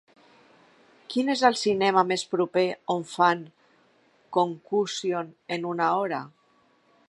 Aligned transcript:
Quin 1.15 1.27
és 1.33 1.43
el 1.49 1.57
cinema 1.63 2.03
més 2.13 2.23
proper 2.31 2.65
on 2.95 3.05
fan 3.11 3.45
Concussion 4.39 5.33
en 5.59 5.69
una 5.75 5.95
hora? 6.01 6.27